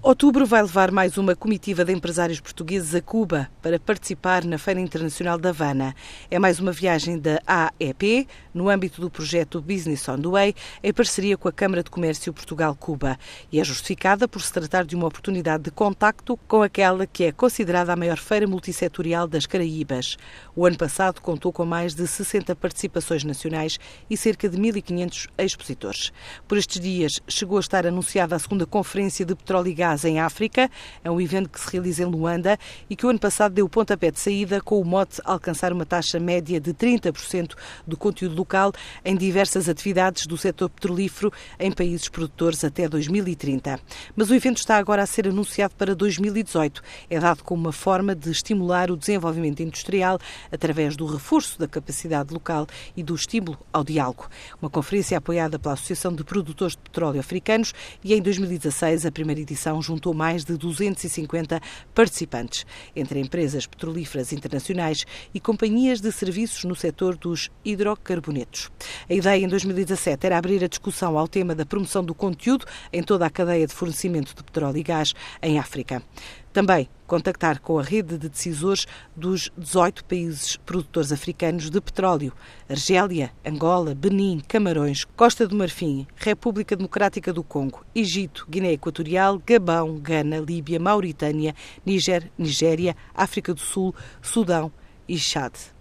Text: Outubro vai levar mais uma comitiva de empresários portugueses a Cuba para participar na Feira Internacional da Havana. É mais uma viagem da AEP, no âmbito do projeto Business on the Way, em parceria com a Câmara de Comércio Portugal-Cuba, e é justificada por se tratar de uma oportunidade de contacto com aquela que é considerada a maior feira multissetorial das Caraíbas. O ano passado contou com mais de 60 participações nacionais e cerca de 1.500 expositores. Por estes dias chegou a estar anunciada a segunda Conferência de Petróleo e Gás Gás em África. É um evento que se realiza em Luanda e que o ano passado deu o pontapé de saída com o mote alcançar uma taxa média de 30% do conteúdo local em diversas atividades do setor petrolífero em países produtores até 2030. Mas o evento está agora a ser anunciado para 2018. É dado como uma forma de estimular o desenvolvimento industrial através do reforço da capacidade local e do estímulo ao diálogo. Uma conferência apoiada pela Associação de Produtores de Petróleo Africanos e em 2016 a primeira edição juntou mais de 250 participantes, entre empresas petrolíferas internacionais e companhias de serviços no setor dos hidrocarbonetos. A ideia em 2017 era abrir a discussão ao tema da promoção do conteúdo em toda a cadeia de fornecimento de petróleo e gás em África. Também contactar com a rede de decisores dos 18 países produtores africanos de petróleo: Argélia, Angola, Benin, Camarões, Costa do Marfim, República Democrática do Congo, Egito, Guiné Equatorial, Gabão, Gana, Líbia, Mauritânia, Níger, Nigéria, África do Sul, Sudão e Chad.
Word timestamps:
Outubro 0.00 0.46
vai 0.46 0.62
levar 0.62 0.92
mais 0.92 1.18
uma 1.18 1.34
comitiva 1.34 1.84
de 1.84 1.92
empresários 1.92 2.38
portugueses 2.38 2.94
a 2.94 3.02
Cuba 3.02 3.50
para 3.60 3.80
participar 3.80 4.44
na 4.44 4.56
Feira 4.56 4.78
Internacional 4.78 5.36
da 5.36 5.48
Havana. 5.48 5.92
É 6.30 6.38
mais 6.38 6.60
uma 6.60 6.70
viagem 6.70 7.18
da 7.18 7.40
AEP, 7.44 8.28
no 8.54 8.68
âmbito 8.68 9.00
do 9.00 9.10
projeto 9.10 9.60
Business 9.60 10.08
on 10.08 10.22
the 10.22 10.28
Way, 10.28 10.54
em 10.84 10.92
parceria 10.92 11.36
com 11.36 11.48
a 11.48 11.52
Câmara 11.52 11.82
de 11.82 11.90
Comércio 11.90 12.32
Portugal-Cuba, 12.32 13.18
e 13.50 13.58
é 13.58 13.64
justificada 13.64 14.28
por 14.28 14.40
se 14.40 14.52
tratar 14.52 14.84
de 14.84 14.94
uma 14.94 15.08
oportunidade 15.08 15.64
de 15.64 15.70
contacto 15.72 16.38
com 16.46 16.62
aquela 16.62 17.04
que 17.04 17.24
é 17.24 17.32
considerada 17.32 17.92
a 17.92 17.96
maior 17.96 18.18
feira 18.18 18.46
multissetorial 18.46 19.26
das 19.26 19.46
Caraíbas. 19.46 20.16
O 20.54 20.64
ano 20.64 20.78
passado 20.78 21.20
contou 21.20 21.52
com 21.52 21.66
mais 21.66 21.96
de 21.96 22.06
60 22.06 22.54
participações 22.54 23.24
nacionais 23.24 23.80
e 24.08 24.16
cerca 24.16 24.48
de 24.48 24.56
1.500 24.56 25.28
expositores. 25.36 26.12
Por 26.46 26.56
estes 26.56 26.80
dias 26.80 27.20
chegou 27.26 27.58
a 27.58 27.60
estar 27.60 27.84
anunciada 27.84 28.36
a 28.36 28.38
segunda 28.38 28.64
Conferência 28.64 29.26
de 29.26 29.34
Petróleo 29.34 29.68
e 29.68 29.74
Gás 29.74 29.87
Gás 29.88 30.04
em 30.04 30.20
África. 30.20 30.70
É 31.02 31.10
um 31.10 31.20
evento 31.20 31.48
que 31.48 31.58
se 31.58 31.70
realiza 31.72 32.02
em 32.02 32.06
Luanda 32.06 32.58
e 32.90 32.96
que 32.96 33.06
o 33.06 33.08
ano 33.08 33.18
passado 33.18 33.54
deu 33.54 33.64
o 33.64 33.68
pontapé 33.68 34.10
de 34.10 34.20
saída 34.20 34.60
com 34.60 34.80
o 34.80 34.84
mote 34.84 35.20
alcançar 35.24 35.72
uma 35.72 35.86
taxa 35.86 36.20
média 36.20 36.60
de 36.60 36.74
30% 36.74 37.54
do 37.86 37.96
conteúdo 37.96 38.36
local 38.36 38.72
em 39.04 39.16
diversas 39.16 39.68
atividades 39.68 40.26
do 40.26 40.36
setor 40.36 40.68
petrolífero 40.68 41.32
em 41.58 41.72
países 41.72 42.08
produtores 42.08 42.62
até 42.64 42.86
2030. 42.88 43.80
Mas 44.14 44.28
o 44.28 44.34
evento 44.34 44.58
está 44.58 44.76
agora 44.76 45.02
a 45.02 45.06
ser 45.06 45.26
anunciado 45.26 45.74
para 45.74 45.94
2018. 45.94 46.82
É 47.08 47.18
dado 47.18 47.42
como 47.42 47.62
uma 47.62 47.72
forma 47.72 48.14
de 48.14 48.30
estimular 48.30 48.90
o 48.90 48.96
desenvolvimento 48.96 49.62
industrial 49.62 50.18
através 50.52 50.96
do 50.96 51.06
reforço 51.06 51.58
da 51.58 51.66
capacidade 51.66 52.32
local 52.34 52.66
e 52.96 53.02
do 53.02 53.14
estímulo 53.14 53.58
ao 53.72 53.82
diálogo. 53.82 54.28
Uma 54.60 54.68
conferência 54.68 55.16
apoiada 55.16 55.58
pela 55.58 55.74
Associação 55.74 56.14
de 56.14 56.24
Produtores 56.24 56.76
de 56.76 56.82
Petróleo 56.82 57.20
Africanos 57.20 57.72
e 58.04 58.12
em 58.12 58.20
2016 58.20 59.06
a 59.06 59.10
primeira 59.10 59.40
edição 59.40 59.77
juntou 59.82 60.14
mais 60.14 60.44
de 60.44 60.56
250 60.56 61.60
participantes, 61.94 62.66
entre 62.94 63.20
empresas 63.20 63.66
petrolíferas 63.66 64.32
internacionais 64.32 65.04
e 65.34 65.40
companhias 65.40 66.00
de 66.00 66.10
serviços 66.12 66.64
no 66.64 66.74
setor 66.74 67.16
dos 67.16 67.50
hidrocarbonetos. 67.64 68.70
A 69.08 69.14
ideia 69.14 69.44
em 69.44 69.48
2017 69.48 70.26
era 70.26 70.38
abrir 70.38 70.62
a 70.64 70.68
discussão 70.68 71.18
ao 71.18 71.28
tema 71.28 71.54
da 71.54 71.66
promoção 71.66 72.04
do 72.04 72.14
conteúdo 72.14 72.66
em 72.92 73.02
toda 73.02 73.26
a 73.26 73.30
cadeia 73.30 73.66
de 73.66 73.74
fornecimento 73.74 74.34
de 74.34 74.42
petróleo 74.42 74.78
e 74.78 74.82
gás 74.82 75.14
em 75.42 75.58
África. 75.58 76.02
Também 76.52 76.88
contactar 77.06 77.60
com 77.60 77.78
a 77.78 77.82
rede 77.82 78.18
de 78.18 78.28
decisores 78.28 78.86
dos 79.16 79.50
18 79.56 80.04
países 80.04 80.56
produtores 80.56 81.12
africanos 81.12 81.70
de 81.70 81.80
petróleo: 81.80 82.32
Argélia, 82.68 83.32
Angola, 83.44 83.94
Benin, 83.94 84.40
Camarões, 84.46 85.04
Costa 85.16 85.46
do 85.46 85.56
Marfim, 85.56 86.06
República 86.16 86.76
Democrática 86.76 87.32
do 87.32 87.42
Congo, 87.42 87.84
Egito, 87.94 88.46
Guiné 88.48 88.72
Equatorial, 88.72 89.40
Gabão, 89.44 89.98
Gana, 89.98 90.38
Líbia, 90.38 90.78
Mauritânia, 90.80 91.54
Níger, 91.84 92.30
Nigéria, 92.36 92.96
África 93.14 93.54
do 93.54 93.60
Sul, 93.60 93.94
Sudão 94.22 94.70
e 95.08 95.18
Chad. 95.18 95.77